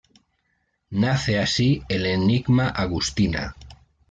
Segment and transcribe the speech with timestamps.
[1.01, 3.55] Nace así el enigma Agustina.